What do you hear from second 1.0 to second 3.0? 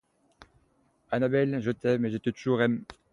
Anabelle, je t'aime et t'ai toujours aim